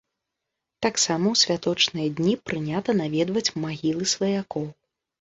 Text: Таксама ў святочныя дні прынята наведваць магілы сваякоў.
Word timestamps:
Таксама 0.85 1.25
ў 1.33 1.43
святочныя 1.43 2.09
дні 2.21 2.33
прынята 2.49 2.99
наведваць 3.05 3.47
магілы 3.71 4.13
сваякоў. 4.17 4.71